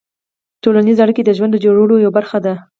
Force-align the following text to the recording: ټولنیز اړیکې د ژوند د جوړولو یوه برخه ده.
ټولنیز 0.63 0.97
اړیکې 1.03 1.23
د 1.25 1.31
ژوند 1.37 1.51
د 1.53 1.57
جوړولو 1.65 1.95
یوه 2.05 2.15
برخه 2.17 2.37
ده. 2.45 2.53